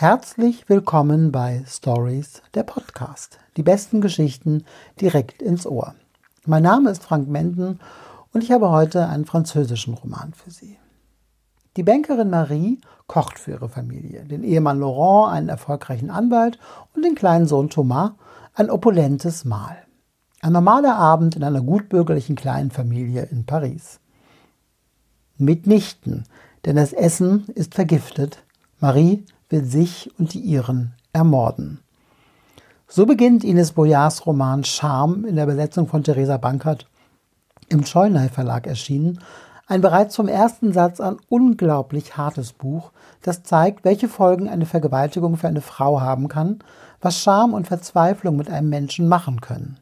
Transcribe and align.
Herzlich 0.00 0.68
willkommen 0.68 1.32
bei 1.32 1.64
Stories, 1.66 2.40
der 2.54 2.62
Podcast. 2.62 3.40
Die 3.56 3.64
besten 3.64 4.00
Geschichten 4.00 4.64
direkt 5.00 5.42
ins 5.42 5.66
Ohr. 5.66 5.96
Mein 6.46 6.62
Name 6.62 6.90
ist 6.90 7.02
Frank 7.02 7.26
Menden 7.26 7.80
und 8.32 8.44
ich 8.44 8.52
habe 8.52 8.70
heute 8.70 9.08
einen 9.08 9.24
französischen 9.24 9.94
Roman 9.94 10.34
für 10.34 10.52
Sie. 10.52 10.78
Die 11.76 11.82
Bankerin 11.82 12.30
Marie 12.30 12.80
kocht 13.08 13.40
für 13.40 13.50
ihre 13.50 13.68
Familie, 13.68 14.24
den 14.24 14.44
Ehemann 14.44 14.78
Laurent, 14.78 15.34
einen 15.34 15.48
erfolgreichen 15.48 16.10
Anwalt 16.10 16.60
und 16.94 17.04
den 17.04 17.16
kleinen 17.16 17.48
Sohn 17.48 17.68
Thomas, 17.68 18.12
ein 18.54 18.70
opulentes 18.70 19.44
Mahl. 19.44 19.78
Ein 20.42 20.52
normaler 20.52 20.94
Abend 20.94 21.34
in 21.34 21.42
einer 21.42 21.60
gutbürgerlichen 21.60 22.36
kleinen 22.36 22.70
Familie 22.70 23.24
in 23.32 23.46
Paris. 23.46 23.98
Mitnichten, 25.38 26.22
denn 26.66 26.76
das 26.76 26.92
Essen 26.92 27.48
ist 27.56 27.74
vergiftet. 27.74 28.44
Marie 28.78 29.24
will 29.48 29.64
sich 29.64 30.10
und 30.18 30.34
die 30.34 30.40
ihren 30.40 30.94
ermorden. 31.12 31.80
So 32.86 33.06
beginnt 33.06 33.44
Ines 33.44 33.72
Boyards 33.72 34.26
Roman 34.26 34.64
Charme 34.64 35.24
in 35.26 35.36
der 35.36 35.46
Besetzung 35.46 35.88
von 35.88 36.02
Theresa 36.02 36.36
Bankert 36.38 36.86
im 37.68 37.84
Scheunay 37.84 38.28
Verlag 38.28 38.66
erschienen, 38.66 39.20
ein 39.66 39.82
bereits 39.82 40.16
vom 40.16 40.28
ersten 40.28 40.72
Satz 40.72 40.98
an 40.98 41.18
unglaublich 41.28 42.16
hartes 42.16 42.54
Buch, 42.54 42.90
das 43.20 43.42
zeigt, 43.42 43.84
welche 43.84 44.08
Folgen 44.08 44.48
eine 44.48 44.64
Vergewaltigung 44.64 45.36
für 45.36 45.48
eine 45.48 45.60
Frau 45.60 46.00
haben 46.00 46.28
kann, 46.28 46.60
was 47.02 47.20
Scham 47.20 47.52
und 47.52 47.66
Verzweiflung 47.68 48.36
mit 48.36 48.48
einem 48.48 48.70
Menschen 48.70 49.08
machen 49.08 49.42
können. 49.42 49.78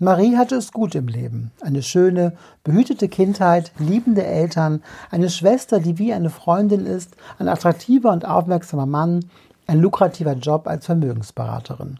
Marie 0.00 0.36
hatte 0.36 0.56
es 0.56 0.72
gut 0.72 0.96
im 0.96 1.06
Leben. 1.06 1.52
Eine 1.60 1.80
schöne, 1.80 2.32
behütete 2.64 3.08
Kindheit, 3.08 3.70
liebende 3.78 4.24
Eltern, 4.24 4.82
eine 5.12 5.30
Schwester, 5.30 5.78
die 5.78 5.98
wie 5.98 6.12
eine 6.12 6.30
Freundin 6.30 6.84
ist, 6.84 7.16
ein 7.38 7.48
attraktiver 7.48 8.10
und 8.10 8.24
aufmerksamer 8.24 8.86
Mann, 8.86 9.26
ein 9.68 9.78
lukrativer 9.78 10.32
Job 10.32 10.66
als 10.66 10.86
Vermögensberaterin. 10.86 11.98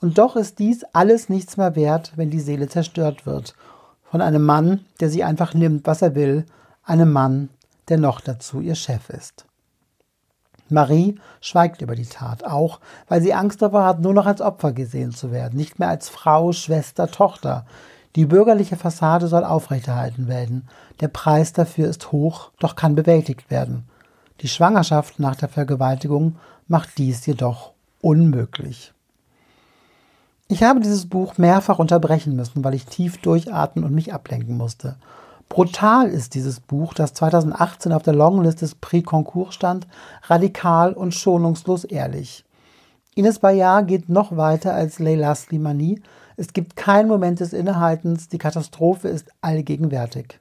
Und 0.00 0.18
doch 0.18 0.34
ist 0.34 0.58
dies 0.58 0.84
alles 0.92 1.28
nichts 1.28 1.56
mehr 1.56 1.76
wert, 1.76 2.12
wenn 2.16 2.30
die 2.30 2.40
Seele 2.40 2.68
zerstört 2.68 3.26
wird. 3.26 3.54
Von 4.10 4.22
einem 4.22 4.44
Mann, 4.44 4.80
der 4.98 5.08
sie 5.08 5.22
einfach 5.22 5.54
nimmt, 5.54 5.86
was 5.86 6.02
er 6.02 6.16
will, 6.16 6.46
einem 6.82 7.12
Mann, 7.12 7.48
der 7.88 7.98
noch 7.98 8.20
dazu 8.20 8.60
ihr 8.60 8.74
Chef 8.74 9.08
ist. 9.08 9.46
Marie 10.70 11.18
schweigt 11.40 11.82
über 11.82 11.94
die 11.94 12.06
Tat, 12.06 12.44
auch 12.44 12.80
weil 13.08 13.22
sie 13.22 13.34
Angst 13.34 13.62
davor 13.62 13.84
hat, 13.84 14.00
nur 14.00 14.14
noch 14.14 14.26
als 14.26 14.40
Opfer 14.40 14.72
gesehen 14.72 15.12
zu 15.12 15.32
werden, 15.32 15.56
nicht 15.56 15.78
mehr 15.78 15.88
als 15.88 16.08
Frau, 16.08 16.52
Schwester, 16.52 17.10
Tochter. 17.10 17.64
Die 18.16 18.26
bürgerliche 18.26 18.76
Fassade 18.76 19.28
soll 19.28 19.44
aufrechterhalten 19.44 20.26
werden. 20.26 20.68
Der 21.00 21.08
Preis 21.08 21.52
dafür 21.52 21.88
ist 21.88 22.12
hoch, 22.12 22.50
doch 22.58 22.74
kann 22.74 22.94
bewältigt 22.94 23.50
werden. 23.50 23.84
Die 24.40 24.48
Schwangerschaft 24.48 25.20
nach 25.20 25.36
der 25.36 25.48
Vergewaltigung 25.48 26.36
macht 26.66 26.98
dies 26.98 27.26
jedoch 27.26 27.72
unmöglich. 28.00 28.92
Ich 30.48 30.64
habe 30.64 30.80
dieses 30.80 31.08
Buch 31.08 31.38
mehrfach 31.38 31.78
unterbrechen 31.78 32.34
müssen, 32.34 32.64
weil 32.64 32.74
ich 32.74 32.86
tief 32.86 33.18
durchatmen 33.18 33.84
und 33.84 33.94
mich 33.94 34.12
ablenken 34.12 34.56
musste. 34.56 34.96
Brutal 35.50 36.06
ist 36.08 36.36
dieses 36.36 36.60
Buch, 36.60 36.94
das 36.94 37.12
2018 37.12 37.92
auf 37.92 38.04
der 38.04 38.14
Longlist 38.14 38.62
des 38.62 38.76
Prix 38.76 39.04
Concours 39.04 39.52
stand, 39.52 39.88
radikal 40.28 40.92
und 40.92 41.12
schonungslos 41.12 41.82
ehrlich. 41.82 42.44
Ines 43.16 43.40
Bayard 43.40 43.88
geht 43.88 44.08
noch 44.08 44.36
weiter 44.36 44.72
als 44.72 45.00
Leila 45.00 45.34
Slimani. 45.34 46.02
Es 46.36 46.52
gibt 46.52 46.76
keinen 46.76 47.08
Moment 47.08 47.40
des 47.40 47.52
Innehaltens, 47.52 48.28
die 48.28 48.38
Katastrophe 48.38 49.08
ist 49.08 49.32
allgegenwärtig. 49.40 50.38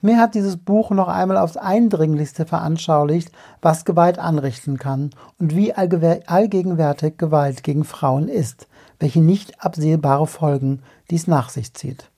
Mir 0.00 0.18
hat 0.18 0.34
dieses 0.34 0.56
Buch 0.56 0.90
noch 0.90 1.08
einmal 1.08 1.36
aufs 1.36 1.58
Eindringlichste 1.58 2.46
veranschaulicht, 2.46 3.30
was 3.60 3.84
Gewalt 3.84 4.18
anrichten 4.18 4.78
kann 4.78 5.10
und 5.38 5.54
wie 5.54 5.74
allgegenwärtig 5.74 7.18
Gewalt 7.18 7.62
gegen 7.62 7.84
Frauen 7.84 8.28
ist, 8.28 8.68
welche 8.98 9.20
nicht 9.20 9.62
absehbare 9.62 10.26
Folgen 10.26 10.82
dies 11.10 11.26
nach 11.26 11.50
sich 11.50 11.74
zieht. 11.74 12.08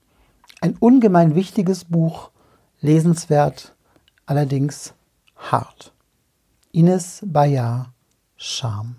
Ein 0.67 0.77
ungemein 0.81 1.37
wichtiges 1.37 1.85
Buch, 1.85 2.33
lesenswert, 2.81 3.77
allerdings 4.27 4.95
hart. 5.37 5.93
Ines 6.73 7.23
Bayard, 7.25 7.91
Scham. 8.37 8.97